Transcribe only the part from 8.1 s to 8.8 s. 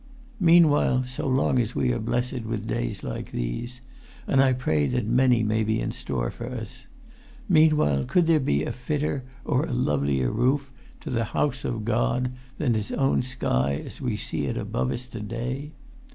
there be a